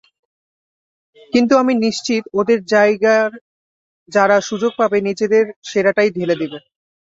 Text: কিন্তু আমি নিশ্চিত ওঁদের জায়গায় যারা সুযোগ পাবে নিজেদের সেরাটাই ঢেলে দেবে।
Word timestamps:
কিন্তু 1.33 1.53
আমি 1.57 1.73
নিশ্চিত 1.85 2.23
ওঁদের 2.39 2.59
জায়গায় 2.73 3.29
যারা 4.09 4.37
সুযোগ 4.49 4.71
পাবে 4.79 4.97
নিজেদের 5.07 5.45
সেরাটাই 5.69 6.09
ঢেলে 6.15 6.35
দেবে। 6.41 6.57